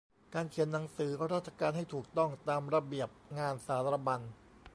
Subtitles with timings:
[0.33, 3.09] การเขียนหนังสือราชการให้ถูกต้องตามระเบียบ
[3.39, 4.25] งานสารบรรณ